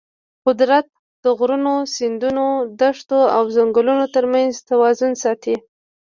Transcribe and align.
قدرت 0.45 0.85
د 1.23 1.25
غرونو، 1.37 1.75
سیندونو، 1.95 2.47
دښتو 2.79 3.19
او 3.35 3.43
ځنګلونو 3.55 4.05
ترمنځ 4.15 4.51
توازن 4.69 5.11
ساتي. 5.23 5.55